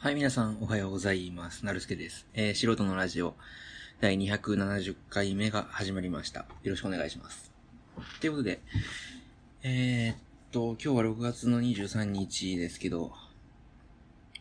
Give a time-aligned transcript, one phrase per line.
[0.00, 1.66] はい、皆さんおはようございます。
[1.66, 2.24] なるすけです。
[2.32, 3.34] えー、素人のラジオ
[4.00, 6.46] 第270回目が始まりました。
[6.62, 7.50] よろしくお願いします。
[8.20, 8.60] ということで、
[9.64, 10.16] えー、っ
[10.52, 13.10] と、今日は6月の23日ですけど、
[14.36, 14.40] ちょ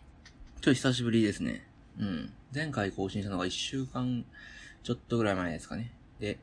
[0.60, 1.66] っと久しぶりですね。
[2.00, 2.32] うん。
[2.54, 4.26] 前回更新したのが1週間
[4.84, 5.92] ちょっとぐらい前ですかね。
[6.20, 6.38] で、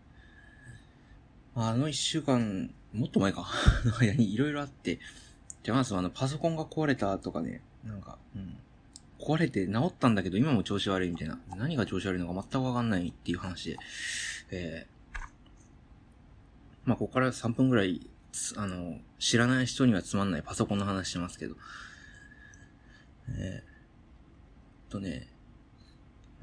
[1.55, 3.47] あの1週間、もっと前か。
[3.85, 4.99] の間にいろいろあって、
[5.63, 8.57] じゃあまずあの、パソコンが壊れたとかね、なんか、うん。
[9.19, 11.39] 壊れて治ったんだけど今も調子悪いみたいな。
[11.57, 13.77] 何が調子悪いのか全くわかんないっていう話で。
[14.51, 15.19] えー、
[16.85, 18.09] まあ、ここから3分ぐらい、
[18.57, 21.57] あの、知らない人にはつまんないパソコンの話してますけど。
[23.29, 25.29] えー、とね、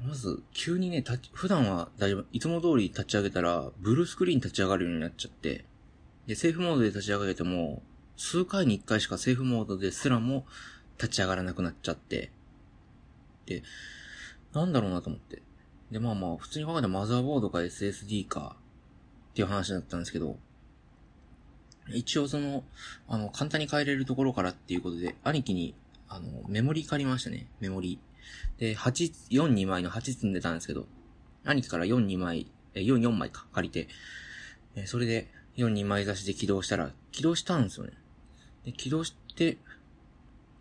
[0.04, 5.64] まず、急にね、普段は大丈夫、いつも通り立ち上げたら、ブルースクリーン立ち上がるようになっちゃって、
[6.26, 7.82] で、セーフモードで立ち上げても、
[8.16, 10.44] 数回に1回しかセーフモードですらも
[10.98, 12.30] 立ち上がらなくなっちゃって、
[14.52, 15.42] なんだろうなと思って。
[15.90, 18.56] で、まあまあ、普通に考えたらマザーボードか SSD か
[19.32, 20.38] っていう話だったんですけど、
[21.88, 22.64] 一応その、
[23.08, 25.74] あの、簡単に変えれるところからっていうことで、兄貴に、
[26.08, 27.46] あの、メモリ借りましたね。
[27.60, 27.98] メモリ。
[28.58, 30.86] で、8、4、2枚の8積んでたんですけど、
[31.44, 33.88] 兄貴から4、2枚、え、4、4枚か、借りて、
[34.76, 37.92] え、それで、4、2枚出しで起動したら、起動したんですよね。
[38.64, 39.58] で、起動して、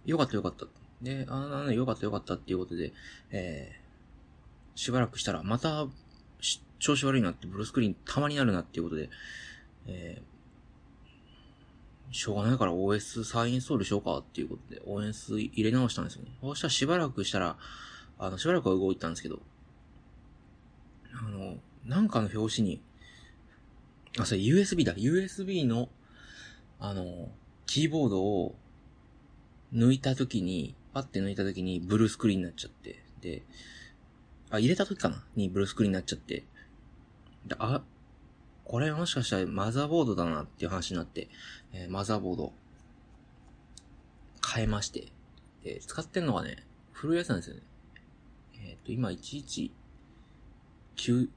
[0.06, 0.66] よかったよかった。
[1.02, 2.94] で、あの、よかったよかったっていうことで、
[3.32, 5.88] えー、しばらくしたら、また、
[6.80, 9.10] 調子悪いなって、ブルースクリーンたまになるなっていうことで、
[9.88, 16.32] えー、しょうがないから OS 再インストールしようかっていうことで、OS 入れ直したんですよね。
[16.42, 17.58] そうしたらしばらくしたら、
[18.20, 19.40] あの、しばらくは動いたんですけど、
[21.14, 22.82] あの、なんかの表紙に、
[24.20, 24.94] あ、それ USB だ。
[24.94, 25.90] USB の、
[26.80, 27.30] あの、
[27.66, 28.56] キーボードを
[29.74, 33.44] 抜いたときに、パッて抜いたときにブルースクリーンになっちゃって、で、
[34.50, 35.24] あ、入れたときかな？
[35.36, 36.44] にブルースクリーンになっちゃって、
[37.46, 37.82] で、あ、
[38.66, 41.30] これもしかしたらマザーボードだなっていう話になって、
[41.74, 42.54] えー、マザーボード、
[44.54, 45.08] 変えまして、
[45.64, 47.62] で、使ってんのがね、古いやつなんですよね。
[48.64, 49.70] えっ、ー、と、今、119、
[51.22, 51.30] ん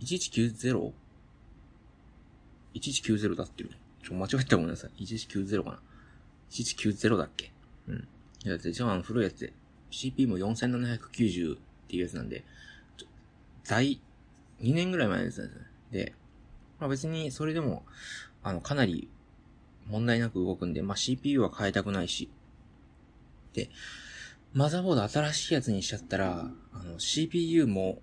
[0.00, 0.92] ?1190?
[2.74, 3.70] 1190だっていう。
[4.02, 5.02] ちょ、間違えたごめんなさい。
[5.02, 5.80] 1190かな。
[6.50, 7.53] 1190だっけ？
[8.44, 8.50] うん。
[8.50, 9.52] いや、一番古いやつで、
[9.90, 12.44] CP も4790っていうやつなんで、
[13.62, 14.00] 在、
[14.60, 15.66] 2年ぐらい前のやつなんですね。
[15.92, 16.14] で、
[16.78, 17.84] まあ別にそれでも、
[18.42, 19.08] あの、かなり
[19.86, 22.30] 問題なく動くんで、まあ CPU は変えたくないし。
[23.52, 23.70] で、
[24.52, 27.98] マザーボード新しいやつにしちゃったら、あの、CPU も、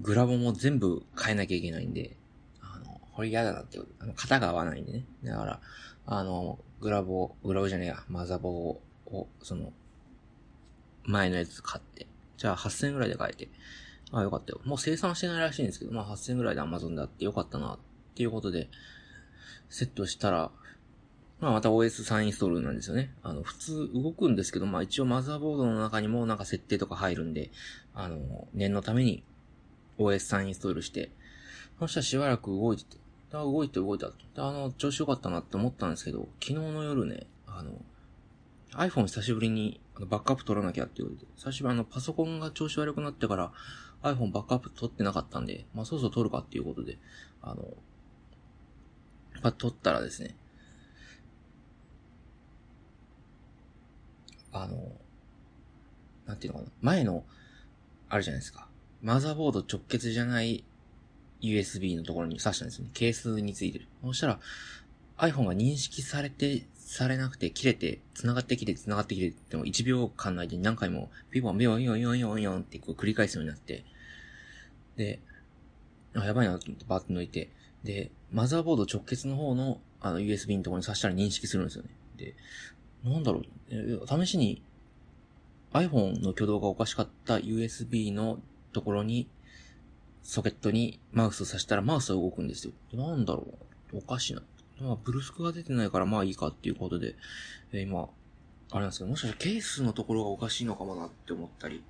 [0.00, 2.16] グラボも全部変えなきゃいけないんで、
[2.60, 3.90] あの、これ嫌だなってこと。
[4.00, 5.04] あの、型が合わないんでね。
[5.24, 5.60] だから、
[6.06, 9.72] あの、グラボ、グラボじゃねえや、マザボを、をその、
[11.04, 13.48] 前のやつ買って、じゃあ8000円ぐらいで買えて、
[14.12, 14.60] あ、よかったよ。
[14.64, 17.78] もう生産してないらしいんですけど、まあ8000円ぐらいで Amazon であってよかったな、っ
[18.14, 18.68] ていうことで、
[19.68, 20.50] セットしたら、
[21.40, 23.12] まあまた OS 再インストールなんですよね。
[23.22, 27.50] あの、普通動くんですけど、まあ一応マザーボードの中にもなんか設定とか入るんで、
[27.94, 29.22] あの、念のために
[29.98, 31.10] OS 再インストールして、
[31.78, 32.96] そしたらしばらく動いてて、
[33.32, 34.08] 動いて動いた。
[34.36, 37.72] あの、調子良かったなって思ったんですけど、昨日の夜ね、あの、
[38.74, 43.52] iPhone 久しぶりにあのバックアップ取らなきゃって言われて、最初はあの、パソコンが調子悪くなってから
[44.02, 46.98] iPhone バックアップ取ってなかったんで、まあ、そろそろ取るかっていうことで、
[47.42, 47.62] あの、
[49.42, 50.36] まあ、取ったらですね、
[54.52, 54.92] あの、
[56.26, 57.24] なんていうのかな、前の、
[58.08, 58.68] あるじゃないですか。
[59.02, 60.64] マザーボード直結じゃない
[61.40, 62.90] USB のところに挿したんですね。
[62.94, 63.86] ケースについてる。
[64.02, 64.40] そしたら、
[65.18, 73.84] iPhone が認識されて、されなくて、切れて、繋がって切れて、繋がって切れて、でも1秒間の間に何回も、ピボン、ビヨン、ヨン、ヨン、ヨン、ヨンってこう繰り返すようになって、
[74.96, 75.20] で、
[76.14, 77.50] あ、やばいなと思ってバーッと抜いて、
[77.84, 81.90] で、マザーボード直結の方の、あの、USB のところに挿したら認識するんですよね。
[82.16, 82.34] で、
[83.04, 84.62] なんだろう、試しに、
[85.74, 88.40] iPhone の挙動がおかしかった USB の
[88.72, 89.28] ところに、
[90.22, 92.72] ソケットにマウスを挿したらマウスは動くんですよ。
[92.94, 93.46] なんだろ
[93.92, 94.42] うおかしな。
[94.80, 97.16] まあ、ブルスクが出てないからまあいいかっていうことで、
[97.72, 98.08] えー、今、
[98.70, 101.82] あれなんですけど、もしかしたらケースのところがおかしいのかもなって思ったり、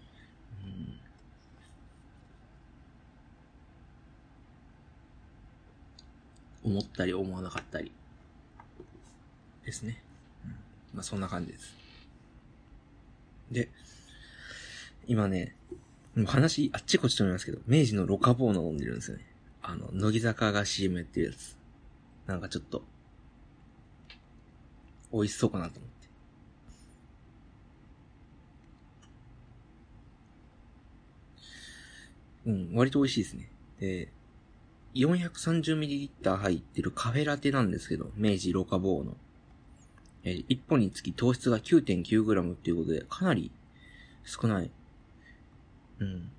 [6.65, 7.93] うん、思ったり思わなかったり、
[9.65, 10.01] ですね。
[10.45, 10.51] うん、
[10.95, 11.75] まあそんな感じです。
[13.51, 13.69] で、
[15.07, 15.55] 今ね、
[16.27, 19.27] 話、あっちこっちと思いますけど、明治のロカボーノ飲んでるんですよね。
[19.63, 21.58] あの、乃木坂が CM やってるやつ。
[22.29, 22.85] なんかちょっと、
[25.13, 26.09] 美味しそうかなと思って。
[32.47, 33.51] うん、割と美味しいですね。
[33.81, 34.13] で、
[34.95, 39.17] 430ml 入ってるカフェラテなんですけど、明治ロカボーの。
[40.25, 43.51] え、1本につき糖質が 9.9g っていうことで、かなり
[44.25, 44.71] 少ない。
[46.01, 46.31] うん。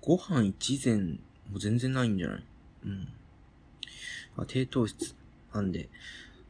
[0.00, 1.20] ご飯一膳
[1.52, 2.44] も全然ないんじゃない？
[2.86, 3.08] うん。
[4.36, 5.14] あ低糖質
[5.52, 5.88] なんで、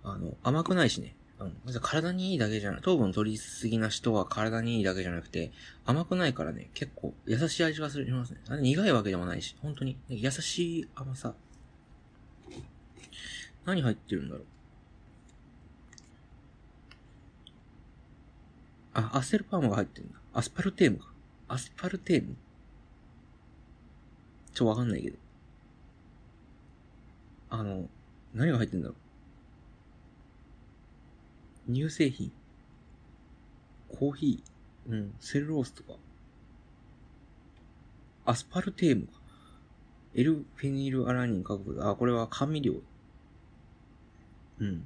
[0.02, 1.14] あの、甘くないしね。
[1.38, 1.56] うん。
[1.82, 2.80] 体にいいだけじゃない。
[2.80, 5.50] 糖分取りすぎな人は体にいいだけじゃなくて、
[5.84, 8.38] 甘くないからね、結構優しい味がするしますね。
[8.60, 11.34] 苦いわけでもないし、本当に、優しい甘さ。
[13.64, 14.44] 何入ってるんだろう。
[18.94, 20.18] あ、アセルパームが入ってるんだ。
[20.34, 21.08] アスパルテームか。
[21.48, 22.36] アスパルテーム？
[24.52, 25.16] ちょ、わかんないけど。
[27.54, 27.88] あの、
[28.34, 28.96] 何が入ってんだろ
[31.68, 31.72] う。
[31.72, 32.32] 乳製品。
[33.88, 34.90] コーヒー。
[34.90, 35.92] うん、セルロースとか。
[38.26, 39.12] アスパルテームか。
[40.16, 42.74] エルフェニルアラニン化学あ、これは甘味料。
[44.58, 44.84] うん。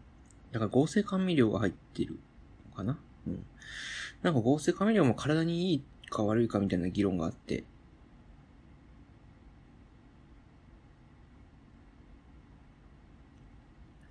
[0.53, 2.19] だから合成甘味料が入ってる
[2.71, 3.47] のかなうん。
[4.23, 7.65] なんか合成甘味料も体にいいか悪いかみたいな議論があって、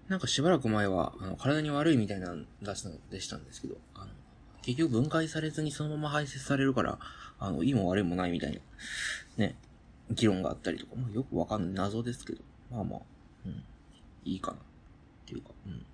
[0.09, 4.07] なんかしばらく前は、あの、体に悪いみたいな出したでしたんですけど、あの、
[4.61, 6.97] 結局分解されずにそのまま排泄されるから、
[7.39, 8.59] あの、いいも悪いもないみたいな、
[9.37, 9.55] ね、
[10.11, 12.99] 議論があったりとか、まあ、よくわかんない謎ですけど、まあまあ、
[13.45, 13.63] うん、
[14.25, 14.57] いいかな。
[14.57, 14.59] っ
[15.25, 15.85] ていうか、うん。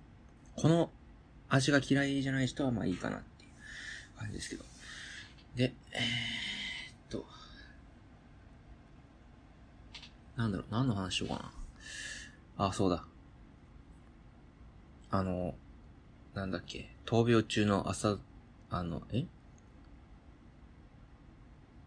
[0.56, 0.90] この
[1.48, 4.64] 味が嫌いじゃない人はまあいいかなっていう感じですけど。
[5.56, 6.02] で、えー、っ
[7.08, 7.26] と、
[10.36, 11.52] なんだろう、何の話しようか
[12.56, 12.66] な。
[12.68, 13.04] あ、そうだ。
[15.14, 15.54] あの、
[16.34, 18.18] なんだっけ、闘病中の朝、
[18.68, 19.26] あの、え？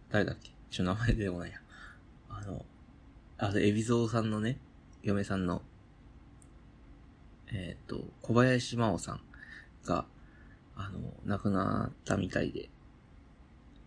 [0.10, 0.52] 誰だっけ？
[0.72, 1.58] ちょ、名前出てこないや。
[2.30, 2.64] あの、
[3.38, 4.58] あと、海老蔵さんのね、
[5.04, 5.62] 嫁さんの、
[7.52, 9.20] えっ、ー、と、小林真央さん
[9.84, 10.06] が、
[10.78, 12.70] あの、亡くなったみたいで、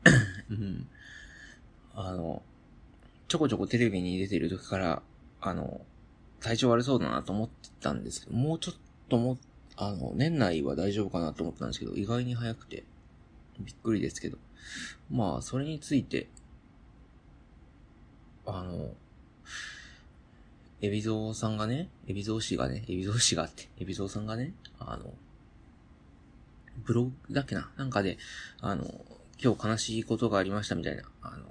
[0.51, 0.87] うん。
[1.95, 2.43] あの、
[3.27, 5.03] ちょこちょこテレビに出てる時から、
[5.41, 5.81] あの、
[6.41, 8.75] 体調悪そうだなと思ってたんですけど、もうちょっ
[9.11, 9.39] とも、
[9.77, 12.85] あの、年内は大丈夫かなと思ったんですけど、意外に早くて、
[13.61, 14.39] びっくりですけど。
[15.11, 16.29] まあ、それについて、
[18.47, 18.95] あの、
[20.83, 25.13] エビゾウさんがね、エビゾウ氏がね、エビゾウ氏があって、エビゾウさんがね、あの、
[26.85, 27.71] ブログだっけな？
[27.77, 28.17] なんかで、
[28.61, 28.85] あの、
[29.43, 31.45] 今日悲しいことがありましたみたいな、あの、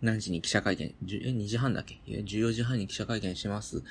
[0.00, 3.82] 何時に記者会見、え、2時半だっけ ?14 時半に記者会見します。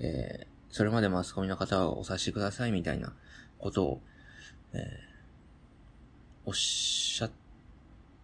[0.00, 3.12] えー、それまでマスコミの方はお察しくださいみたいな
[3.58, 4.00] ことを、
[4.72, 4.80] えー、
[6.46, 7.30] おっしゃっ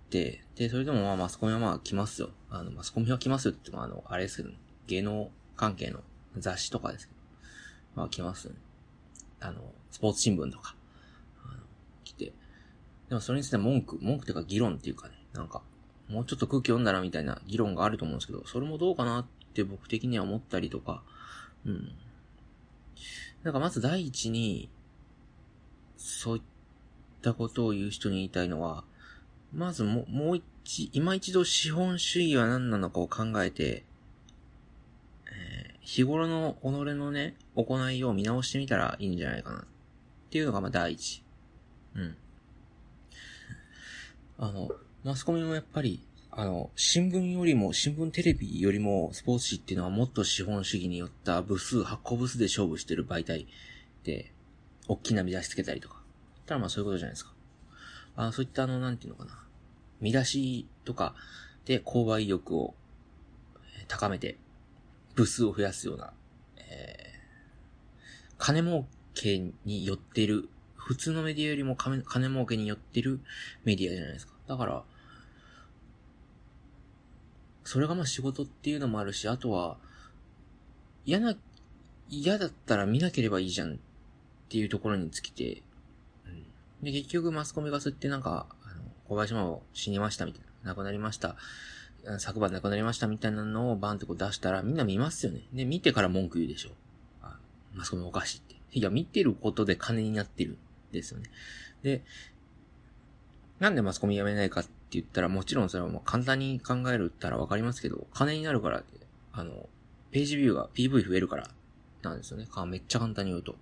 [0.08, 2.30] て、で、それでもまあマスコミはまあ来ますよ。
[2.48, 4.54] あの、マスコミは来ますよって言ってもあの、あれですけど、
[4.86, 6.00] 芸能関係の
[6.38, 7.20] 雑誌とかですけど、
[7.96, 8.54] まあ来ますね。
[9.40, 9.60] あの、
[9.90, 10.74] スポーツ新聞とか、
[11.44, 11.60] あの、
[12.02, 12.32] 来て。
[13.10, 15.60] でもそれについて文句、文句っていうか議論っていうかね、なんか、
[16.08, 21.02] もうちょっと空気読んだらみたいな議論があると思うんですけど、それもどうかなって僕的には思ったりとか、
[21.66, 21.92] うん。
[23.42, 24.68] なんかまず第一に、
[25.96, 26.42] そういっ
[27.22, 28.84] たことを言う人に言いたいのは、
[29.52, 33.84] まずも、もう一、今一度資本主義は何なのかを考えて、
[35.26, 39.58] えー、日頃の己のね、行いを見直してみたらいいんじゃないかな。
[39.60, 39.64] っ
[40.30, 41.22] ていうのがまあ第一。
[41.94, 42.16] うん。
[44.38, 44.70] あの、
[45.04, 53.46] マスコミもやっぱり、あの、新聞よりも、新聞テレビよりも、スポーツ紙っていうのはもっと資本主義によった部数、発行部数で勝負してる媒体
[54.04, 54.32] で、
[54.86, 55.98] 大きな見出しつけたりとか。
[56.48, 57.32] たらまあそういうことじゃないですか。
[58.16, 59.38] あそういったあの、なんていうのかな。
[60.00, 61.14] 見出しとか
[61.66, 62.74] で購買意欲を
[63.86, 64.38] 高めて、
[65.14, 66.12] 部数を増やすような、
[66.56, 73.20] えー、金儲けに寄ってる、普通のメディアよりも金儲けに寄ってる
[73.64, 74.32] メディアじゃないですか。
[74.46, 74.84] だから、
[77.68, 79.76] それがまあ仕事っていうのもあるし、あとは、
[81.04, 81.36] 嫌な、
[82.08, 83.76] 嫌だったら見なければいいじゃんっ
[84.48, 85.62] ていうところに尽きて、
[86.24, 86.82] うん。
[86.82, 91.36] で、結局マスコミが吸ってなんか、あの、小林真央死にましたみたいな、亡くなりました。
[92.18, 95.42] 昨晩亡くなりましたみたいなのをバンってこう出したらみんな見ますよね。
[95.52, 96.70] で、見てから文句言うでしょ。
[97.20, 97.36] あ
[97.74, 98.54] マスコミおかしいって。
[98.72, 100.58] いや、見てることで金になってるん
[100.90, 101.28] ですよね。
[101.82, 102.02] で、
[103.60, 108.98] なんでマスコミやめないかってって言ったら、もちろんそれはもう簡単に考えるったらわかりますけど、金になるからって、
[109.32, 109.68] あの、
[110.10, 111.50] ページビューが PV 増えるから
[112.02, 112.46] なんですよね。
[112.66, 113.52] めっちゃ簡単に言うと。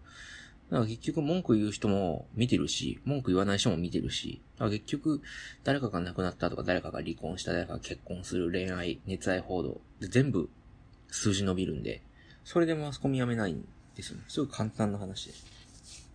[0.70, 5.20] だから結局文句言う人も見てるし、文句言わない人も見てるし、だから結局
[5.64, 10.48] 誰かが亡くなったとか誰かが離婚した誰かが結婚する恋愛、熱愛報道、全部
[11.08, 12.02] 数字伸びるんで、
[12.44, 13.66] それでマスコミやめないん
[13.96, 14.24] ですよね。
[14.28, 15.44] すごい簡単な話です。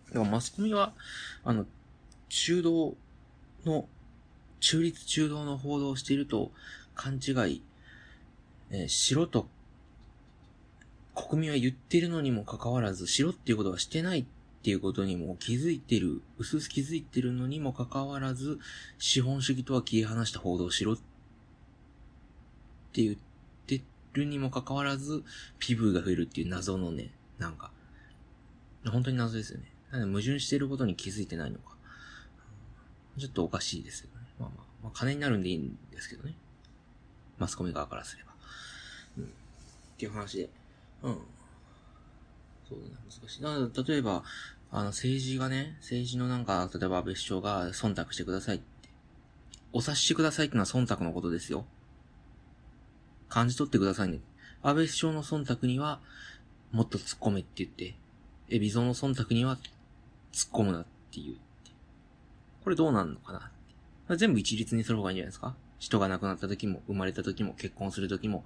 [0.07, 0.93] だからマスコミは、
[1.43, 1.65] あの、
[2.29, 2.95] 中道
[3.65, 3.87] の、
[4.61, 6.51] 中立中道の報道をしていると
[6.95, 7.61] 勘違い、
[8.69, 9.47] えー、白と
[11.13, 14.25] 国民は言ってるのにもかかわらず、しろっていうことはしてないっ
[14.63, 18.59] ていうことにも気づいてる、うすうす気づいてるのにもかかわらず、
[18.97, 20.97] 資本主義とは切り離した報道をしろっ
[22.93, 23.15] て言っ
[23.67, 23.81] て
[24.13, 25.23] るにもかかわらず、
[25.59, 27.71] ピブーが増えるっていう謎のね、なんか、
[28.89, 29.65] 本当に謎ですよね。
[30.05, 31.75] 矛盾してることに気づいてないのか。
[33.19, 34.07] ちょっとおかしいです。
[34.83, 36.35] まあ、金になるんでいいんですけどね。
[37.37, 38.31] マスコミ側からすれば。
[39.17, 39.23] うん。
[39.23, 39.27] っ
[39.97, 40.49] ていう話で。
[41.03, 41.17] うん。
[42.67, 43.41] そうだね、難しい。
[43.41, 44.23] だ例えば、
[44.71, 48.65] あの、政治がね、政治のなんか、例えば安倍首相が忖度してくださいって。
[49.73, 51.65] お察しくださいってのは忖度のことですよ。
[53.27, 54.19] 感じ取ってくださいね。
[54.63, 55.99] 安倍首相の忖度には、
[56.71, 57.95] もっと突っ込めって言って、
[58.49, 59.57] え、微増の忖度には、
[60.31, 61.37] 突っ込むなっていう。
[62.63, 63.51] これどうなんのかな
[64.17, 65.55] 全部一律にする方がいいんじゃないですか？
[65.79, 68.45] 人が亡くなった時も、生まれた時も、結婚する時も、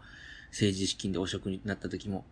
[0.51, 2.23] 政治資金で汚職になった時も、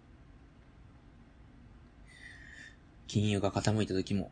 [3.08, 4.32] 金融が傾いた時も、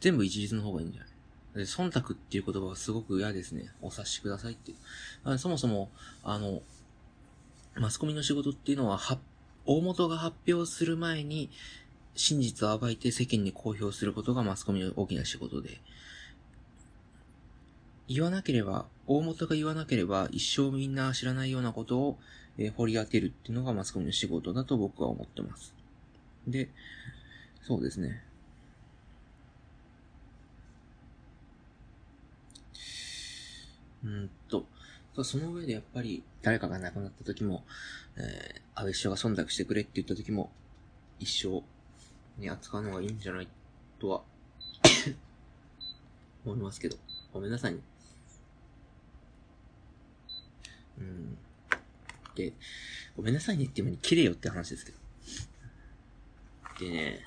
[0.00, 1.10] 全部一律の方がいいんじゃない？
[1.56, 3.72] で忖度っていう言葉はすごく嫌ですね。
[3.82, 4.74] お察しくださいってい
[5.24, 5.38] う。
[5.38, 5.90] そもそも、
[6.22, 6.62] あの、
[7.74, 9.18] マスコミの仕事っていうのは、は、
[9.66, 11.50] 大元が発表する前に、
[12.14, 15.80] 真実を暴いて世間に公表することがマスコミの大きな仕事で、
[18.08, 22.18] 言わなければ、大元が言わなければ、一生みんな知らないようなことを、
[22.56, 25.74] えー、掘り当てるっていうのがマスコミの仕事だと僕は思ってます。
[26.46, 26.70] で、
[27.62, 28.24] そうですね。
[34.04, 34.64] うんと、
[35.22, 37.64] その上でやっぱり誰かが亡くなった時も、
[38.16, 40.50] えー、安倍首相が忖度してくれって言った時も、
[41.18, 41.62] 一生
[42.40, 43.48] に扱うのがいいんじゃない
[43.98, 44.22] とは
[46.46, 46.96] 思いますけど、
[47.32, 47.80] ごめんなさいね。
[50.98, 51.38] うん。
[52.34, 52.52] で、
[53.16, 54.98] ごめんなさいねっていう前に切れよって話ですけど。
[56.80, 57.24] でね、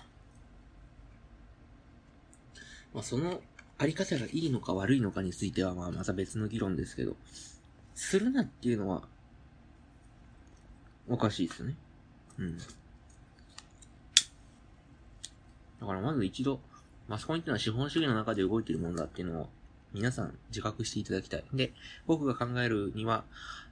[2.93, 3.41] まあその
[3.77, 7.15] あり方がいいのか悪いのかについてはまあまた別の議論ですけど、
[7.95, 9.03] するなっていうのは、
[11.09, 11.75] おかしいですよね。
[12.37, 12.57] うん。
[12.57, 12.65] だ
[15.87, 16.59] からまず一度、
[17.07, 19.49] マスコミっていうのは資本主義の中で動いてるものだっていうのを
[19.93, 21.43] 皆さん自覚していただきたい。
[21.53, 21.73] で、
[22.07, 23.23] 僕が考えるには、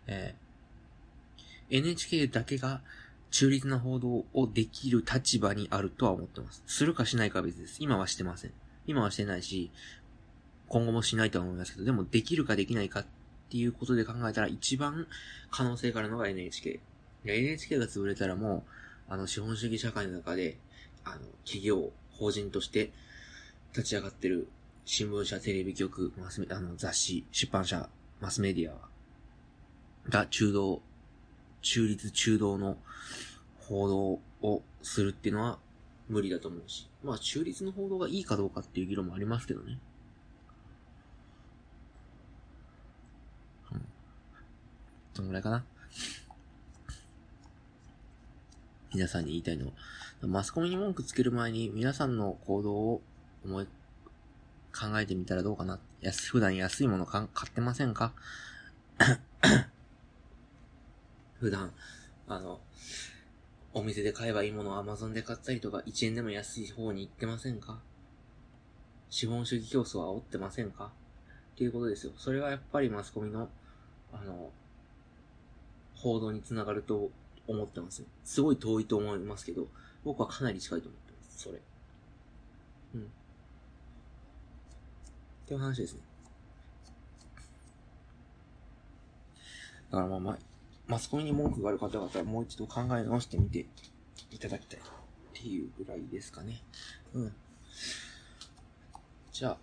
[0.08, 2.82] えー、NHK だけが
[3.32, 6.64] 中立な報道をできる立場にあるとは思ってます。
[6.66, 7.78] するかしないかは別です。
[7.80, 8.52] 今はしてません。
[8.88, 9.72] 今はしてないし、
[10.68, 13.06] 今後もしないとは思いますけど、でもできるかできないかっ
[13.50, 15.08] ていうことで考えたら一番
[15.52, 16.80] 可能性があるのが NHK。
[17.26, 18.64] NHK が潰れたらも
[19.10, 20.58] う、あの、資本主義社会の中で、
[21.04, 22.92] あの、企業、法人として
[23.74, 24.48] 立ち上がってる
[24.92, 27.88] 新聞社、テレビ局、マスメ、あの、雑誌、出版社、
[28.20, 28.74] マスメディア
[30.10, 30.82] が中道、
[31.62, 32.76] 中立中道の
[33.60, 35.60] 報道をするっていうのは
[36.08, 36.90] 無理だと思うし。
[37.04, 39.78] まあ中立の報道がいいかどうかっていう議論もありますけどね。
[43.72, 43.86] うん。
[45.14, 45.64] どのぐらいかな。
[48.96, 49.72] 皆さんに言いたいのは、
[50.24, 53.02] マスコミに文句つける前に皆さんの行動を
[53.46, 53.68] 思い
[54.74, 55.80] 考えてみたらどうかな。
[56.02, 58.14] 安、普段安いものか買ってませんか？
[61.40, 61.74] 普段、
[62.28, 62.60] あの、
[63.74, 67.80] お店で買えばいいものを Amazon で買ったりとか、1円でも安い方に行ってませんか？
[69.10, 70.92] 資本主義競争は煽ってませんか？
[71.56, 72.14] っていうことですよ。
[72.18, 73.50] それはやっぱりマスコミの、
[74.14, 74.52] あの、
[75.96, 77.12] 報道につながると
[77.48, 78.08] 思ってますよ。
[78.24, 79.68] すごい遠いと思いますけど、
[80.04, 81.40] 僕はかなり近いと思ってます。
[81.44, 81.60] それ。
[82.96, 83.12] うん。
[85.50, 86.00] っていう話ですね。
[89.90, 90.38] だからまあまあ、
[90.86, 93.66] マスコミに文句がある方々はもう一度考え直してみて
[94.30, 94.84] いただきたいっ
[95.34, 96.62] ていうぐらいですかね。
[97.16, 97.34] うん。
[99.32, 99.58] じゃあ、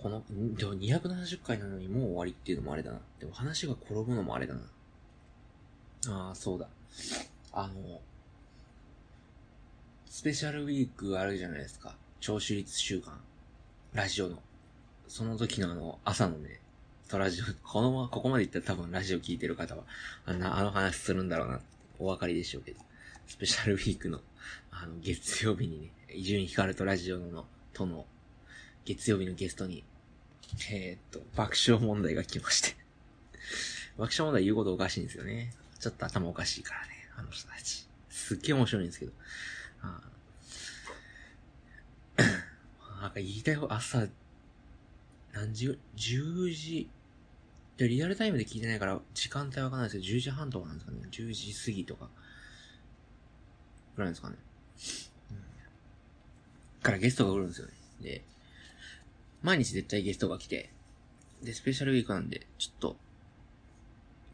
[0.00, 2.98] この、でも270回なのにもう終わりっていうのもあれだな。
[3.20, 4.60] でも話が転ぶのもあれだな。
[6.08, 6.68] ああ、そうだ。
[7.52, 8.00] あの、
[10.06, 11.94] スペシャルウィークあるじゃないですか。
[12.18, 13.20] 聴取率週間。
[13.96, 14.36] ラジオの。
[15.08, 16.60] その時のあの、朝のね、
[17.08, 19.84] とラジオ、このまま、ここまで言ったら多分ラジオ聞いてる方は、
[20.26, 21.60] あの、あの話するんだろうな、
[21.98, 22.80] お分かりでしょうけど。
[23.26, 24.20] スペシャルウィークの、
[24.70, 28.04] あの、月曜日にね、伊集院光とラジオの、との、
[28.84, 29.82] 月曜日のゲストに、
[30.70, 32.76] えー、っと、爆笑問題が来まして
[33.96, 35.54] 爆笑問題言うことおかしいんですよね。
[35.80, 37.88] ちょっと頭おかしいからね、あの人たち。
[38.10, 39.12] すっげえ面白いんですけど。
[39.80, 40.02] あ
[43.00, 44.06] なんか言いたい方、朝、
[45.32, 46.88] 何時、10時、
[47.76, 50.98] で、リアルタイムで聞いてないから、時間帯わかんないですけど、10時半とかなんですかね。
[51.10, 52.08] 10時過ぎとか。
[53.96, 54.36] ぐらいですかね。
[55.30, 56.82] うん。
[56.82, 57.72] からゲストが来るんですよね。
[58.00, 58.24] で、
[59.42, 60.70] 毎日絶対ゲストが来て、
[61.42, 62.96] で、スペシャルウィークなんで、ちょっと、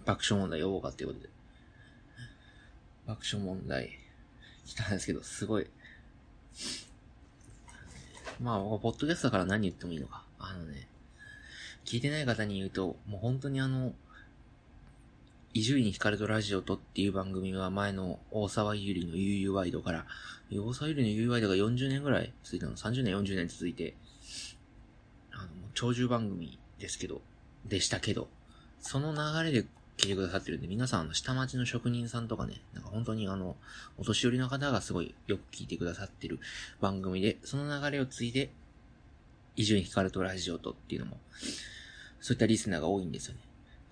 [0.05, 1.29] 爆笑問題呼ぼうかっていうことで、
[3.07, 3.99] 爆笑問題
[4.67, 5.67] 来たんですけど、すごい、
[8.43, 10.25] まあ、ポッドキャストだから何言ってもいいのか。
[10.39, 10.89] あのね、
[11.85, 13.93] 聞いてない方に言うと、もう本当にあの、
[15.55, 20.07] 伊集院光とラジオとっていう番組は前の大沢ゆりの UU ワイドから、
[20.51, 23.95] 大沢ゆりの UU ワイドが40年ぐらい続いたの、30年、40年続いて、
[25.31, 27.21] あの、長寿番組ですけど、
[27.65, 28.29] でしたけど、
[28.81, 33.57] その流れで聞いてくださってるんで、皆さん、あの、下町の職人さんとかね、なんか本当にあの、
[33.99, 36.41] お年寄りの方がすごいよく聞いてくださってる
[36.81, 38.51] 番組で、その流れを継いで、
[39.57, 41.19] 伊集院光とラジオとっていうのも、
[42.21, 43.41] そういったリスナーが多いんですよね。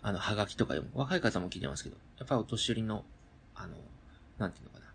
[0.03, 3.05] あの、はがきとかでも、若い方も聞いてますけど、やっぱりお年寄りの、
[3.55, 3.77] あの、
[4.39, 4.87] なんていうのかな。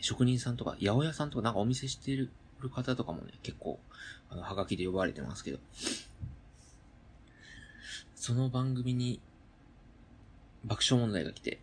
[0.00, 2.30] 職人さんとか、八百屋さんとかなんかお店してる
[2.70, 3.78] 方とかもね、結構、
[4.30, 5.58] あの、はがきで呼ばれてますけど、
[8.24, 9.20] その番組に、
[10.64, 11.60] 爆笑問題が来て、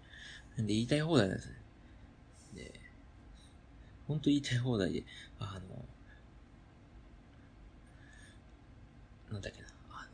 [0.58, 1.56] で、言いたい放題なんですね。
[2.54, 2.80] で、
[4.08, 5.04] ほんと言いたい放題で、
[5.40, 5.84] あの、
[9.32, 10.10] なんだっけな、あの、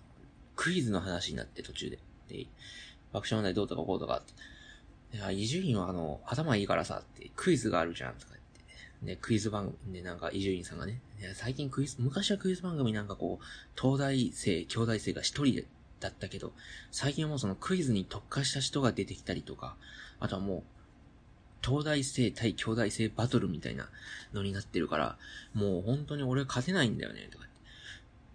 [0.55, 1.99] クイズの話になって途中で。
[2.29, 2.45] で、
[3.11, 4.21] 爆笑問題どうとかこうとかっ
[5.11, 5.17] て。
[5.17, 8.41] いや、伊集院はあの、頭いいからさ、って、クイズがあるじゃん、とか言っ
[9.01, 9.05] て。
[9.05, 11.01] ね、クイズ番組でなんか伊集院さんがね、
[11.33, 13.45] 最近クイズ、昔はクイズ番組なんかこう、
[13.77, 15.65] 東大生、兄弟生が一人で、
[15.99, 16.53] だったけど、
[16.91, 19.75] 最近はもうそのクイズに特化した人が出てきたりとか、
[20.19, 20.63] あとはもう、
[21.65, 23.89] 東大生対兄弟生バトルみたいな
[24.33, 25.17] のになってるから、
[25.53, 27.53] もう本当に俺勝てないんだよね、とかって。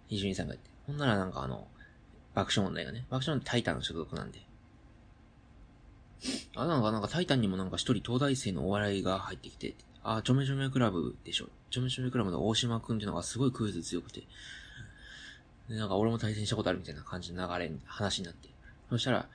[0.09, 0.69] 伊集院さんが言って。
[0.87, 1.67] ほんならなんかあの、
[2.35, 4.39] 爆笑問題がね、爆笑問題タイタンの所属なんで。
[6.55, 11.47] あ、なんか、なんかタイタンにもなんか一人東大生のお笑いが入ってきて、あ、ちょめちょめクラブでしょ。
[11.69, 14.23] ちょめちょめクラブの大島くんっていうのがすごいクイズ強くて。
[15.69, 18.49] で、なんか俺も対戦したことあるみたいな感じの流れ、話になって。
[18.89, 19.27] そしたら、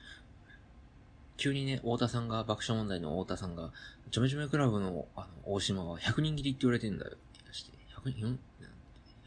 [1.37, 3.71] 急にね、太田さんが、爆笑問題の太田さんが、
[4.11, 8.39] ちょめちょめクラブの、あの、大島は100人切りって言われてんだよって言い出して、100人、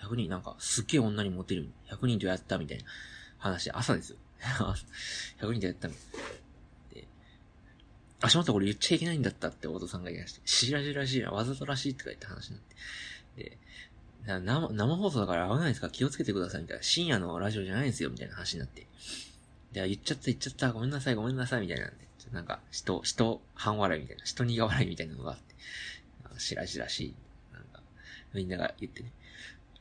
[0.02, 1.70] 100人なんかすっげえ女にモテる。
[1.90, 2.84] 100人とやったみたいな
[3.38, 4.18] 話、朝ですよ。
[5.40, 7.00] 100人とやったみたいな。
[7.00, 7.08] で、
[8.20, 12.64] あ、しまった、これ言っちゃいけないんだったって太田さんが言い出して、しらじらしい、わざとらしいとか言った話になっ
[13.36, 13.42] て。
[13.42, 13.58] で、
[14.26, 15.88] 生、生放送だから危ないですか？
[15.88, 16.82] ら気をつけてくださいみたいな。
[16.82, 18.86] 深夜のラジオじゃないんですよみたいな話になって。
[19.72, 21.96] で、言っちゃった言っちゃった、ごめんなさいごめんなさいみたいなんで。
[22.30, 26.40] なんか、人、人、半笑いみたいな、人苦笑いみたいなのがあって。
[26.40, 27.14] しらじらしい。
[27.52, 27.80] なんか、
[28.32, 29.12] みんなが言ってね。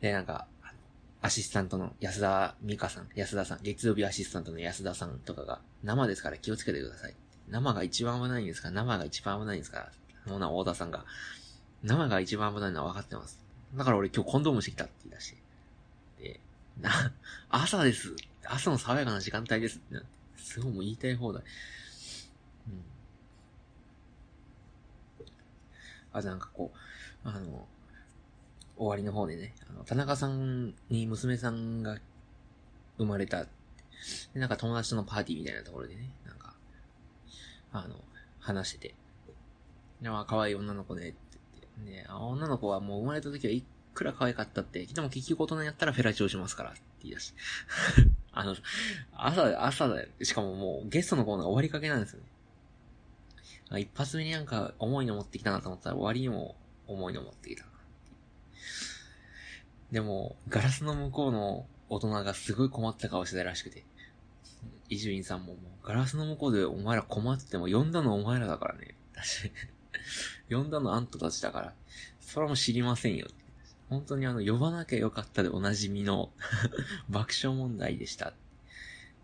[0.02, 0.48] で、なんか、
[1.22, 7.16] アシスタントの安田美香さん、安田さん、月曜日アシスタントの安田さんとかが、生ですから気をつけてください。
[7.48, 8.72] 生が一番危ないんですか？
[8.72, 9.92] 生が一番危ないんですか？
[10.26, 11.06] もうな、太田さんが。
[11.84, 13.41] 生が一番危ないのは分かってます。
[13.76, 15.38] だから俺今日コンドームしてきたって言い出して。
[16.24, 16.40] で、
[16.82, 16.90] な、
[17.50, 18.16] 朝です。
[18.46, 20.10] 朝の爽やかな時間帯ですってなって。
[20.38, 21.44] すごいもう言いたい放題。
[22.68, 22.84] うん。
[26.12, 26.72] あ、なんかこ
[27.24, 27.68] う、あの、
[28.78, 32.00] 終わりの方でね、あの、田中さんに娘さんが
[32.98, 33.44] 生まれた。
[33.44, 33.50] で、
[34.40, 36.56] なんか友達とのパーティーみたいなところでね、なんか、
[37.72, 37.96] あの、
[38.40, 38.96] 話してて。
[40.02, 41.14] で、まあ、可愛い女の子で、
[41.80, 42.08] って言って。
[42.08, 47.34] で、女の子はもう生まれた時はいくら可愛かったって、でも聞き事にやったらフェラチオしますから、って言い出し。
[48.32, 48.56] あの、
[49.14, 50.10] 朝、朝だよ。
[50.22, 53.80] しかももうゲストのコーナー終わりかけなんですよね。
[53.80, 56.56] 一発目になんか重いの持ってきたなと思ったら終わりにも
[56.88, 57.66] 重いの持ってきた。
[59.92, 63.86] でも、ガラスの向こうの大人がすごい困った顔してたらしくて。
[64.90, 68.96] 伊集院さんももう、ガラスの向こうでお前ら困ってても呼んだのお前らだからね。
[70.56, 71.74] 呼んだのあんたたちだから。
[72.20, 73.28] それも知りませんよ。
[73.90, 76.32] 本当にあの、呼ばなきゃよかったでおなじみの
[77.10, 78.30] 爆笑問題でした。
[78.30, 78.34] っ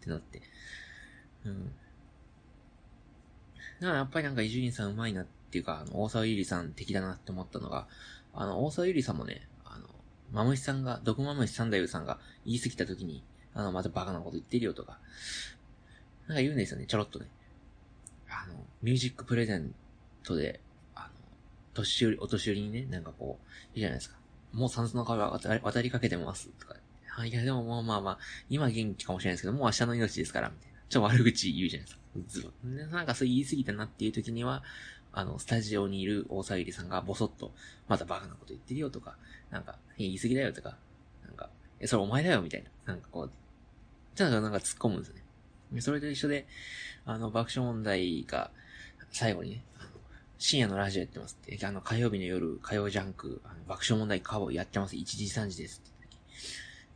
[0.02, 0.42] てなって。
[1.46, 1.66] うん。
[3.80, 7.88] だからやっぱりなんか伊集院さん上手いなっていうか、あの、大沢ゆりさん敵だなって思ったのが、
[8.34, 9.48] あの、大沢ゆりさんもね、
[10.32, 15.00] マムシさんが、毒マムシ三太夫さんが言い過ぎた時に、あの、またバカなこと言ってるよとか、
[16.28, 17.28] なんか言うんですよね、ちょろっとね。
[18.30, 19.74] あの、ミュージックプレゼン
[20.24, 20.60] トで、
[21.82, 24.18] 年寄り、お年寄りにね、なんかこう、いいじゃないですか。
[24.54, 26.76] もう酸素の壁は渡りかけてますとか。
[27.16, 28.18] あいいや、でももうまあまあ、
[28.50, 30.78] 今元気かもしれないですけど、もう明日の命ですから、みたいな。
[30.90, 32.02] ちょっと悪口言うじゃないですか。
[32.28, 34.64] ずなんかそう言い過ぎたなっていう時には、
[35.12, 37.52] あの、スタジオにいる大沢ゆりさんがボソッと、
[37.88, 39.18] またバカなこと言ってるよとか、
[39.50, 40.78] なんか、言い過ぎだよとか、
[41.26, 42.94] なんか、え、それお前だよみたいな。
[42.94, 43.32] なんかこう、
[44.16, 45.82] じゃあなんか突っ込むんですね。
[45.82, 46.48] それと一緒で、
[47.06, 48.52] あの、爆笑問題が、
[49.12, 49.64] 最後にね、
[50.40, 54.96] 深夜のラジオやってますって、あの、火曜日の夜、火曜ジャンク、あの爆笑問題カーボやってます。
[54.96, 55.82] 1時3時です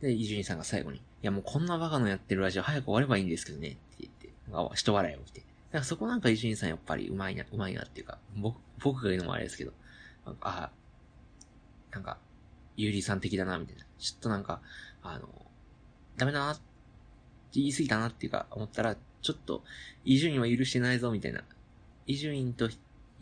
[0.00, 0.06] て。
[0.06, 5.40] で、伊集院さんが最後に、いやもうこんなバカのやってるラジオ早く終わればいいんですけどね、って言って、なんか人笑いをして。
[5.40, 9.72] だからそこなんか伊集院さんやっぱりうまいな、うまいなっていうか、僕、僕が言うのもあれですけど、
[10.26, 10.70] なんかあ
[11.92, 12.18] なんか、
[12.76, 13.84] ゆうりさん的だな、みたいな。
[13.98, 14.60] ちょっとなんか、
[15.02, 15.28] あの、
[16.16, 16.58] ダメだな、
[17.52, 19.62] 言い過ぎたなっていうか、思ったら、ちょっと、
[20.04, 21.44] 伊集院は許してないぞ、みたいな。
[22.06, 22.68] 伊集院と、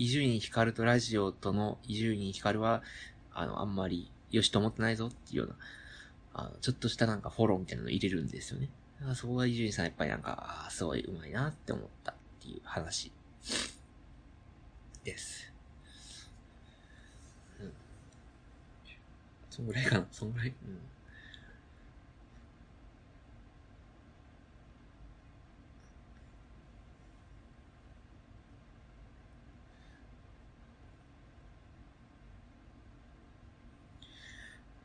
[0.01, 2.83] 伊集院光とラジオとの伊集院光は、
[3.35, 5.57] あの、あんまり良しと思ってないぞっていうような、
[6.33, 8.71] あの、ちょっとしたなんかフォローみたいなの入れるんですよね。
[8.99, 13.13] だからそこが伊集院さんやっぱりなんか、あすごい上手いなって思ったっていう話
[15.05, 15.53] です。
[17.61, 17.73] うん。
[19.51, 20.07] そんぐらいかな？
[20.11, 20.49] そんぐらい？
[20.49, 20.55] うん。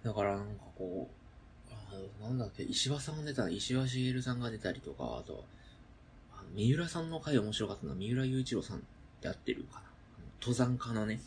[0.06, 1.74] だからなんかこう、
[2.22, 5.44] あなんだっけ、石破さんが出た、石破茂さんが出たりとか、あと、
[6.32, 8.82] あ三浦さんの回面白かったのは三浦雄一郎さんっ
[9.20, 9.82] て合ってるかな。
[10.40, 11.22] 登山家のね、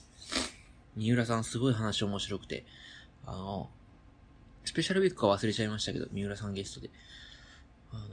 [0.95, 2.64] 三浦さんすごい話面白くて、
[3.27, 3.69] あの、
[4.64, 6.91] スペシャルウィークか忘れちゃいましたけど、三浦さんゲストで、
[7.91, 8.05] あの、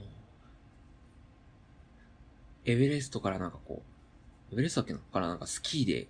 [2.64, 3.84] エベレストからなんかこ
[4.50, 4.98] う、エベレストだっけな？
[4.98, 6.08] からなんかスキーで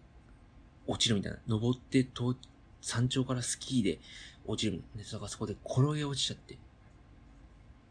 [0.87, 1.39] 落ちるみたいな。
[1.47, 2.35] 登ってと、
[2.81, 3.99] 山頂からスキーで
[4.47, 5.13] 落ちるんです。
[5.13, 6.57] だからそこで転げ落ちちゃって、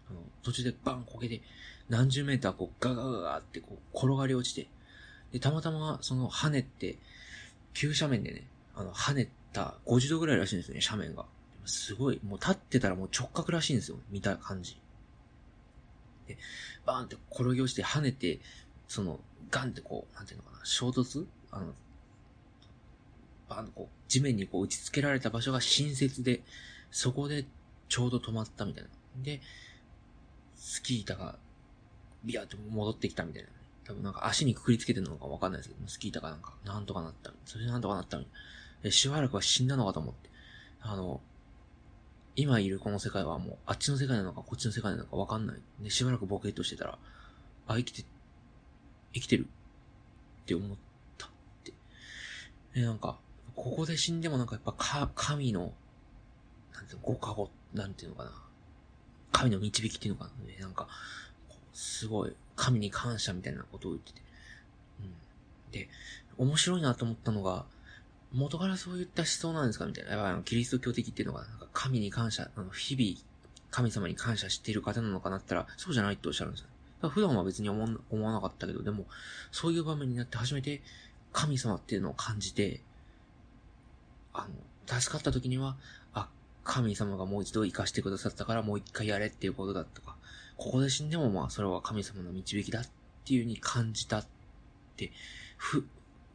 [0.09, 1.41] あの、途中でバンこけて、
[1.89, 4.67] 何十メーターこうガガガガってこう転がり落ちて、
[5.31, 6.97] で、たまたまその跳ねて、
[7.73, 11.25] 急斜面でね、あの、跳ねた50度ぐらいらしいんですね、斜面が。
[11.65, 14.79] すごい、もう立ってたらもう直角らしいんですよ、見た感じ。
[16.27, 16.37] で、
[16.85, 18.39] バーンって転げ落ちて跳ねて、
[18.87, 19.19] その、
[19.51, 21.25] ガンってこう、なんていうのかな、衝突？
[21.51, 21.73] あの、
[23.49, 26.43] バーンとこう、地面にこう打ち付けられた場所が新雪で、
[26.91, 27.45] そこで
[27.89, 28.89] ちょうど止まったみたいな。
[29.23, 29.41] で、
[30.55, 31.37] スキー板が、
[32.23, 33.49] ビヤーって戻ってきたみたいな。
[33.85, 37.31] 多分なんか足にくくりつけてるのかわかんないですけど、スキー板がなんか、なんとかなった。
[37.45, 38.33] それでなんとかなったみたい
[38.85, 38.91] な。
[38.91, 40.29] しばらくは死んだのかと思って。
[40.81, 41.21] あの、
[42.35, 45.61] 今いるこの世界はもう、あっちの世界なのか、こっちの世界なのかわかんない。
[45.81, 46.97] で、しばらくボケっとしてたら、
[47.67, 48.05] あ、生きて、
[49.13, 49.47] 生きてる
[50.43, 50.77] って思っ
[51.17, 51.29] たっ
[51.63, 51.73] て。
[52.73, 53.19] え、なんか、
[53.55, 55.73] ここで死んでもなんかやっぱか、神の、
[56.73, 58.31] なんていうの、ご加護、なんていうのかな。
[59.31, 60.47] 神の導きっていうのかな。
[60.47, 60.87] ね、なんか、
[61.73, 64.21] すごい、神に感謝みたいなことを言ってて。
[65.01, 65.71] うん。
[65.71, 65.89] で、
[66.37, 67.65] 面白いなと思ったのが、
[68.33, 70.11] 元からそういった思想なんですかみたいな。
[70.11, 73.19] やっぱあの、キリスト教的っていうのが、なんか神に感謝、あの、日々、
[73.71, 76.67] 神様に感謝している方なのかなったら、そうじゃないっておっしゃるんですよ。
[77.01, 79.05] だから普段は別に思わなかったけど、でも、
[79.51, 80.81] そういう場面になって初めて、
[81.33, 82.81] 神様っていうのを感じて、
[84.37, 85.77] あの、助かった時には、
[86.13, 86.29] あ、
[86.63, 90.15] 神様がもう一度生かしてくださったからもう一回やれっていうことだとか、
[90.57, 92.87] ここで死んでもまあそれは神様の導きだっ
[93.25, 94.25] ていう風に感じたっ
[94.95, 95.11] て、
[95.57, 95.85] ふ、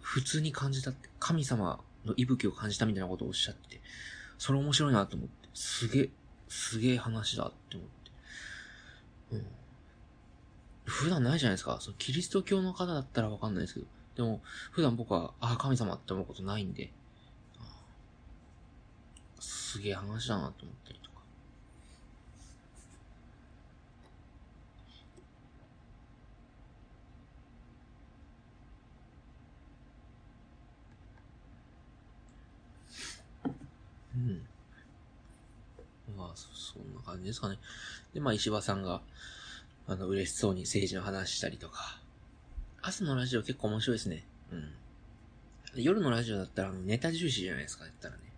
[0.00, 3.80] 普通に感じたって、神様の息吹を感じたみたいなことをおっしゃって、
[4.38, 6.10] それ面白いなと思って、すげえ、
[6.48, 8.10] すげえ話だって思って。
[9.32, 9.46] うん。
[10.84, 11.78] 普段ないじゃないですか。
[11.80, 13.86] そのキリスト教の方だったらわかんないですけど。
[14.16, 16.92] でも、普段僕は、ああ、神様って思うことないんで、
[19.70, 21.16] すげえ話だなと思ったりとか。
[34.16, 34.42] うん。
[36.16, 37.56] まあ、そんな感じですかね。
[38.12, 39.02] で、まあ、石破さんが、
[39.86, 42.00] あの、嬉しそうに政治の話したりとか。
[42.82, 44.24] 朝のラジオ結構面白いですね。
[44.50, 44.72] うん。
[45.80, 48.29] 夜のラジオだったら、ネタ重視じゃないですか、言ったらね。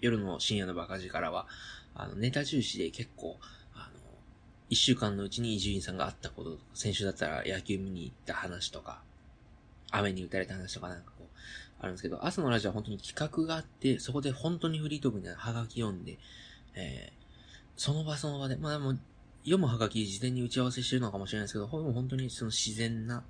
[0.00, 1.46] 夜の深夜のバカ力は、
[1.94, 3.38] あの、ネタ重視で結構、
[3.74, 4.00] あの、
[4.68, 9.02] 一週間のうちに伊集院さんがあったこと、と先週だったら野球見に行った話とか、
[9.90, 11.38] 雨に打たれた話とかなんかこう、
[11.80, 16.18] あるんですけど、朝のラジオは本当に企画があって、そこで本当にフリートークみたいなハガキ読んで、
[16.74, 17.20] えー、
[17.76, 18.94] その場その場で、まあでも、
[19.42, 23.24] 読むハガキ事前に打ち合わせしてるのかもしれないですけど、ほぼ本当にその自然な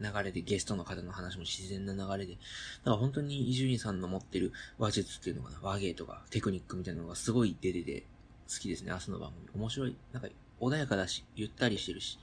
[0.00, 8.04] 流れでゲストの方の話も自然な流れで、だから本当に伊集院さんの持ってる話術っていうのかな、話芸とかテクニックみたいなのがすごい出てて
[8.48, 9.62] 好きですね、明日の番組。
[9.62, 9.96] 面白い。
[10.12, 10.28] なんか
[10.60, 12.18] 穏やかだし、ゆったりしてるし。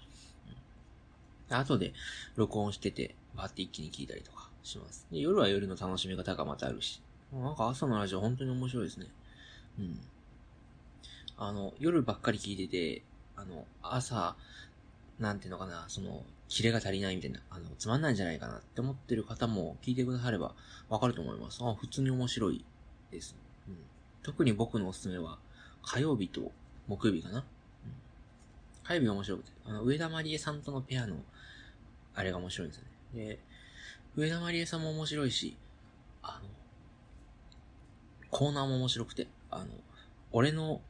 [1.49, 1.93] うん、後で
[2.35, 5.07] 録音してて、バーって一気に聞いたりとかします。
[5.11, 7.01] で夜は夜の楽しみ方がまたあるし。
[7.31, 9.07] なんか朝のラジオ本当に面白いですね。
[9.79, 9.99] うん。
[11.37, 13.03] あの、夜ばっかり聞いてて、
[13.35, 14.35] あの、朝、
[15.19, 20.55] なんていうのかな、その、キレが足りないみたいな、あの、つまんないんじゃないかなって思ってる方も聞いてくだされば
[20.89, 21.59] わかると思います。
[21.61, 22.63] あ、普通に面白い
[23.11, 23.35] です。
[23.67, 23.77] うん。
[24.23, 25.39] 特に僕のおすすめは、
[25.83, 26.51] 火曜日と
[26.87, 27.39] 木曜日かな。
[27.39, 27.43] うん。
[28.83, 31.17] 火曜日が面白くて、あの、上田まりえさんとのペアの、
[32.15, 33.25] あれが面白いんですよね。
[33.25, 33.39] で、
[34.15, 35.55] 上田まりえさんも面白いし、
[36.21, 36.49] あの、
[38.29, 39.67] コーナーも面白くて、あの、
[40.31, 40.81] 俺の、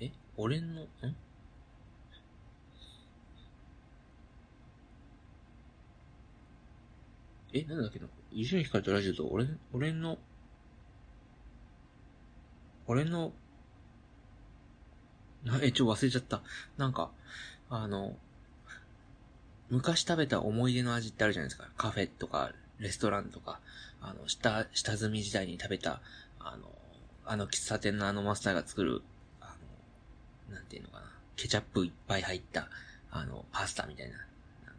[0.00, 0.10] え？
[0.36, 0.88] 俺の、ん？
[7.52, 10.18] え、なんだっけな伊集院光とラジオと俺、俺の、
[12.86, 13.32] 俺の、
[15.44, 16.42] な、え、ちょ、忘れちゃった。
[16.76, 17.10] なんか、
[17.68, 18.14] あの、
[19.70, 21.68] 昔食べた思い出の味ってあるじゃないですか。
[21.76, 23.60] カフェとか、レストランとか、
[24.00, 26.00] あの、下、下積み時代に食べた、
[26.40, 26.68] あの、
[27.24, 29.02] あの喫茶店のあのマスターが作る、
[29.40, 29.54] あ
[30.48, 31.04] の、なんていうのかな。
[31.36, 32.68] ケチャップいっぱい入った、
[33.12, 34.16] あの、パスタみたいな。
[34.16, 34.24] なん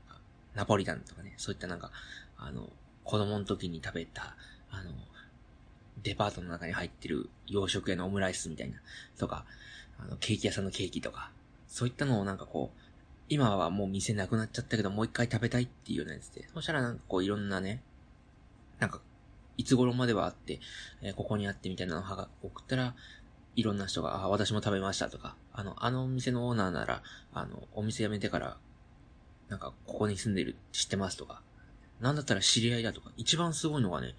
[0.09, 0.19] か、
[0.55, 1.33] ナポリタンとかね。
[1.37, 1.91] そういったなんか、
[2.41, 2.69] あの、
[3.03, 4.35] 子供の時に食べた、
[4.69, 4.91] あの、
[6.03, 8.77] デパートの中に入ってる洋食屋のオムライスみたいな、
[9.17, 9.45] とか、
[9.99, 11.31] あの、ケーキ屋さんのケーキとか、
[11.67, 12.79] そういったのをなんかこう、
[13.29, 17.81] 今はもう店なくなっちゃったけど、もう一回食べたいっていうようなやつで、そしたらなんかこういろんなね、
[18.79, 18.99] なんか、
[19.57, 20.59] いつ頃まではあって、
[21.01, 22.95] えー、ここにあってみたいなのを送ったら、
[23.55, 28.57] いろんな人が、あ、私も食べましたとか、あの、あのお店のオーナーなら、あの、お店辞めてから、
[29.49, 31.41] なんか、ここに住んでる、知ってますとか、
[32.01, 34.15] なんだったら知り合いだとか、一番すごいのがね、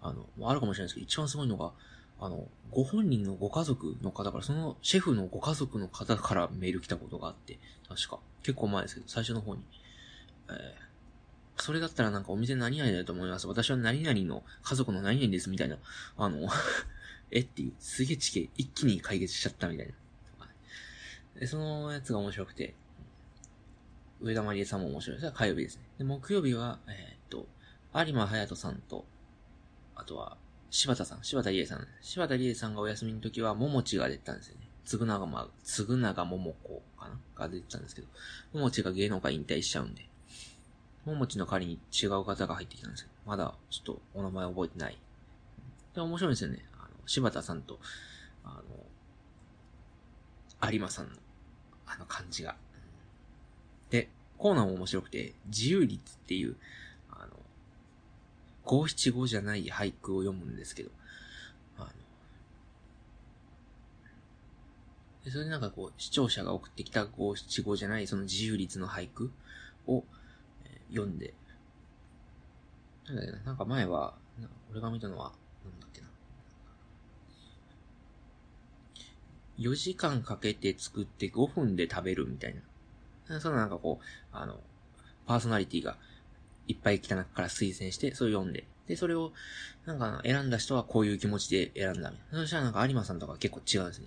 [0.00, 1.72] あの、あるかもしれないですけど、一番すごいのが、
[2.18, 8.18] あの、ご本人のご家族の方から、そのシェフのご家族の方からメール来たことがあって、確か。
[8.42, 9.62] 結構前ですけど、最初の方に。
[10.48, 13.46] えー、それだったらなんかお店何々だと思います。
[13.46, 15.76] 私は何々の家族の何々です、みたいな。
[16.16, 16.48] あの
[17.30, 19.92] えっていう、すげえ地形一気に解決しちゃったみたいな。
[21.38, 22.74] で、そのやつが面白くて、
[24.22, 25.32] 上田まりえさんも面白いです。
[25.32, 25.82] 火曜日ですね。
[25.98, 27.46] で、木曜日は、えーと、
[27.94, 29.04] 有馬隼人さんと、
[29.94, 30.36] あとは、
[30.70, 31.86] 柴田さん、柴田理恵さん。
[32.00, 34.68] 柴田理恵さんがお休みの時は、桃地が出てたんですよね。
[34.84, 37.18] つぐながま、つぐなが桃子かな？
[37.34, 38.08] が出てたんですけど、
[38.52, 40.08] 桃地が芸能界引退しちゃうんで、
[41.04, 44.98] 桃地の代わりに違う方が入ってきたんですけど、まだちょっとお名前覚えてない。
[45.94, 46.64] で、面白いですよね。
[46.78, 47.80] あの、柴田さんと、
[48.44, 48.60] あ
[50.62, 51.16] の、有馬さんの、
[51.86, 52.56] あの感じが。
[53.90, 54.08] で、
[54.38, 56.56] コーナーも面白くて、自由率っていう、
[58.66, 60.90] 五七五じゃない俳句を読むんですけど、
[61.78, 61.82] あ
[65.24, 69.30] の、それでなんかこう、視聴者が送ってきた五七五じゃないその自由率の俳句
[69.86, 70.04] を、
[70.90, 71.32] 読んで、
[73.06, 74.14] なんだっけな、なんか前は、
[74.70, 75.32] 俺が見たのは、
[75.64, 76.08] なんだっけな。
[79.58, 82.54] 4時間かけて作って5分で食べるみたい
[83.28, 83.40] な。
[83.40, 84.60] そのなんかこう、あの、
[85.26, 85.96] パーソナリティが
[86.68, 89.32] いっぱい来た中から推薦して、それを読んで、で、それを、
[89.84, 92.12] なんか、選んだ人はこういう気持ちで選んだ。
[92.30, 94.06] そしたらなんか有馬さんとか結構違うんですね。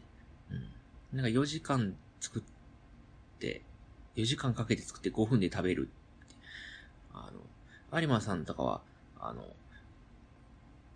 [0.51, 1.17] うん。
[1.17, 3.61] なんか4時間作って、
[4.15, 5.89] 4時間かけて作って5分で食べる。
[7.13, 7.31] あ
[7.91, 8.81] の、有馬さんとかは、
[9.19, 9.43] あの、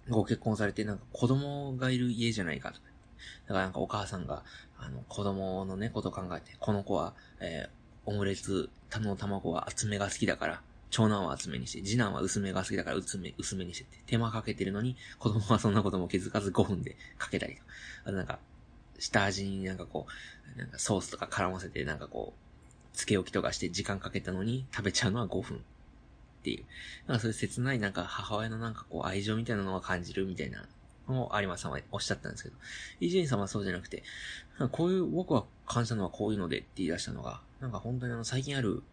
[0.10, 2.80] ご結婚されてなんか子供がいる家じゃないかと。
[3.48, 4.44] だからなんかお母さんが、
[4.78, 10.62] あの、子供のね、こと考えて、この子は、えー、オムレツ、他の卵は厚めが好きだから、
[10.94, 17.66] 長男は厚めにして、次男は薄めが好きだから薄め、薄めにしてって、手間かけてるのに、子供はそんなことも気づかず5分でかけたりとか。
[18.04, 18.38] あとなんか、
[19.00, 20.06] 下味になんかこ
[20.56, 25.62] う、なんかソースとか絡ませて、なんかこう、つけ置きとかして時間かけたのに食べちゃうのは5分っ
[26.44, 26.66] ていう。
[27.08, 30.64] なんかそういう切ないなんか母親のなんかこう愛情みたいなのを感じるみたいな
[31.08, 32.56] のを有馬さんはおっしゃったんですけど、
[33.00, 34.04] 伊集院さんはそうじゃなくて、
[34.72, 38.84] こういう、僕は感じたのはこういうのでって言い出したのが、なんか本当にあの最近ある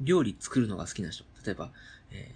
[0.00, 1.24] 料理作るのが好きな人。
[1.44, 1.70] 例えば、
[2.10, 2.32] え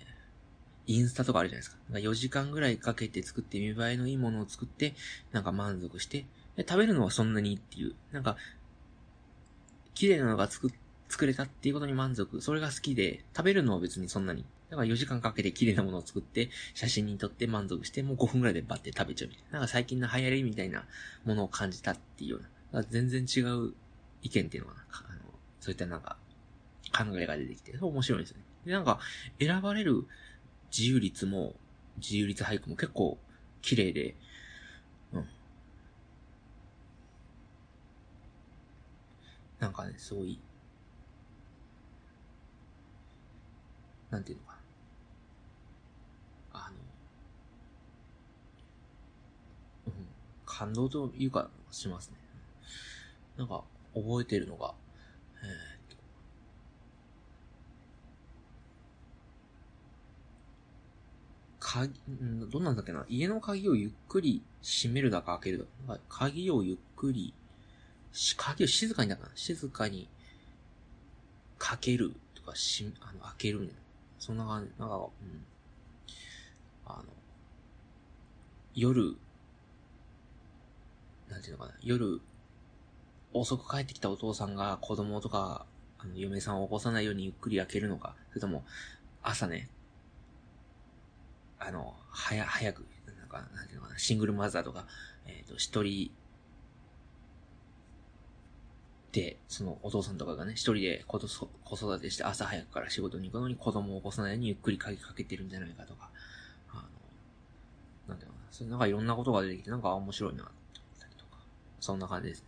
[0.86, 1.76] ー、インスタとかあるじゃないですか。
[1.92, 4.94] か4時間ぐらいかけて作って見栄えのいいものを作って、
[5.32, 8.36] なんか満足して、で食べるのはそんなにっていう、なんか、
[9.94, 10.70] 綺麗なのが作、
[11.08, 12.40] 作れたっていうことに満足。
[12.40, 14.44] それが好きで、食べるのは別にそんなに。
[14.70, 19.52] だから4時間かけて綺麗なものを作って、写真に撮って満足して、もう5分ぐらいでバッて食べちゃうみたいな。
[19.52, 20.84] なんか最近の流行りみたいな
[21.24, 22.36] ものを感じたっていうよ
[22.72, 22.82] うな。
[22.84, 23.72] 全然違う
[24.22, 25.18] 意見っていうのは、あの、
[25.60, 26.16] そういったなんか、
[27.04, 28.44] 考えが出てきて、面白いんですよね。
[28.64, 28.98] で、なんか、
[29.38, 30.06] 選ばれる
[30.76, 31.54] 自由率も、
[31.96, 33.18] 自由率俳句も結構
[33.62, 34.16] 綺麗で、
[35.12, 35.28] うん。
[39.60, 40.40] なんかね、すごい、
[44.10, 44.58] なんていうのか。
[46.52, 46.76] あの、
[49.86, 49.92] うん、
[50.46, 52.16] 感動というか、しますね。
[53.36, 53.62] なんか、
[53.94, 54.74] 覚えてるのが、
[55.42, 55.96] えー、っと、
[61.78, 62.00] 鍵、
[62.50, 63.04] どんなんだっけな？
[63.08, 66.00] 家の鍵をゆっくり閉めるだか開けるだか。
[66.08, 67.32] 鍵をゆっくり、
[68.36, 70.08] 鍵を静かにだかな静かに
[71.58, 73.80] かけるとかし、あの、開けるみたいな。
[74.18, 75.10] そんな感じ、なんか、うん。
[76.86, 77.04] あの、
[78.74, 79.16] 夜、
[81.28, 82.20] なんていうのかな、夜、
[83.32, 85.66] 遅く帰ってきたお父さんが子供とか、
[85.98, 88.64] あの、嫁さんを起こさないようにゆっくり開けるのか、それとも、
[89.22, 89.68] 朝ね、
[91.58, 92.86] あの、早、早く、
[93.18, 94.86] なんか、なんていうのかな、シングルマザーとか、
[95.26, 96.10] えっ、ー、と、一人、
[99.12, 106.10] で、そのお父さんとかがね、一人で子育てして朝早くから仕事に行くのに子供を起こさないようにゆっくり鍵かけてるんじゃないかとか、
[106.70, 106.82] あの、
[108.08, 111.42] なんていうのかな、それなんかいろんなことが出てきて、なんか面白いなって思ったりとか、
[111.80, 112.46] そんな感じですね。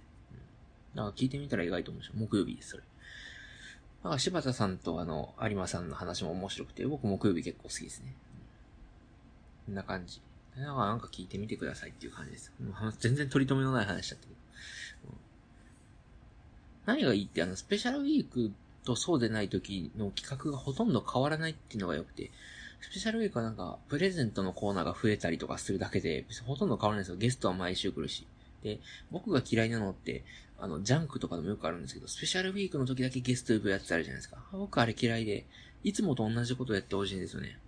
[0.93, 0.97] うん。
[0.97, 2.19] だか聞いてみたら意外と面白い。
[2.19, 2.83] 木曜日です、それ。
[4.05, 8.15] なんか柴田さんとあの、有馬さんの話も面白くて、僕木曜日結構好きですね。
[9.71, 10.21] こんな感じ。
[10.57, 12.53] なんかなんか聞いてみてくださいっていう感じです。
[12.61, 14.41] もう全然取り留めのない話だったけど。
[16.87, 18.51] 何がいいって、あの、スペシャルウィーク
[18.85, 22.33] とそうでない時の企画がほとんど変わらないっていうのが良くて、
[22.81, 27.17] スペシャルウィークはなんか、プレゼントのコーナーが増えたりとかするだけで、ほとんど変わらないですよ。
[27.17, 28.27] ゲストは毎週来るし。
[28.65, 28.81] で、
[29.13, 30.25] 僕が嫌いなのって、
[30.59, 34.39] あの、ジャンクとかでもよくあるんですけど、スペシャルウィークの時だけゲスト呼ぶやつあるじゃないですか。
[34.51, 35.47] 僕あれ嫌いで、
[35.85, 37.59] いつもと同じことやってほしいんですよね。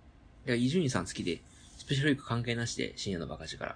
[0.45, 1.41] いや、伊集院さん好きで、
[1.83, 3.75] スペシャルウィーク関係なしで深夜のバカ力。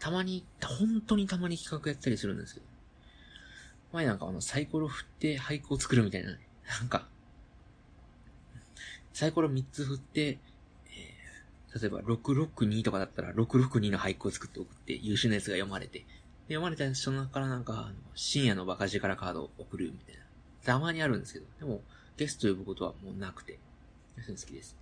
[0.00, 2.66] たまに、本当にたまに企画やったりするんですけど。
[3.92, 6.40] 前なんかあの、サイコロ振って俳句を作るみたいなね。
[6.80, 7.06] なんか、
[9.12, 16.04] サイコロ3つ振って、えー、例えば662とかだったら662の俳句を作って送って優秀なやつが読まれて、で
[16.56, 20.22] 読まれた人の中からなんか、深夜のバカ力カードを送るみたいな。
[20.64, 21.82] たまにあるんですけど、でも、
[22.16, 23.60] ゲスト呼ぶことはもうなくて、
[24.16, 24.76] 好きです。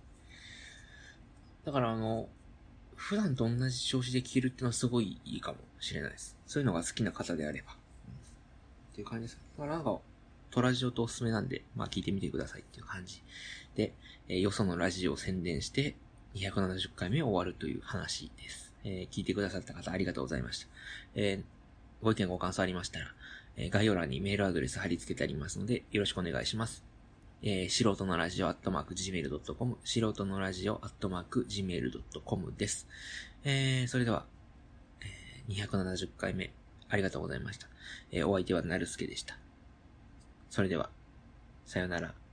[1.65, 2.27] だからあの、
[2.95, 6.37] 普段と同じ調子で聞けるっていうのはすごいいいかもしれないです。
[6.45, 7.73] そういうのが好きな方であれば。
[7.73, 7.75] っ
[8.95, 9.39] ていう感じです。
[9.57, 9.99] だからなんか、
[10.51, 13.23] トラジオとおすすめなんで、まあ聞いてみてくださいっていう感じ。
[13.75, 13.93] で、
[14.27, 15.95] えー、よそのラジオを宣伝して、
[16.35, 18.73] 270回目終わるという話です。
[18.83, 20.67] えー、聞いてくださった方ありがとうございました。
[21.15, 21.43] えー、
[22.03, 23.07] ご意見ご感想ありましたら、
[23.55, 26.92] え、概要欄にメールアドレス貼り付けてありますので、よろしくお願いします。
[27.45, 32.87] えー、素人のラジオアットマーク gmail.com、素人のラジオアットマーク gmail.com です。
[33.43, 34.25] えー、それでは、
[35.01, 36.53] えー、270回目、
[36.87, 37.67] ありがとうございました。
[38.13, 39.37] えー、お相手はなるすけでした。
[40.49, 40.89] それでは、
[41.65, 42.13] さよなら。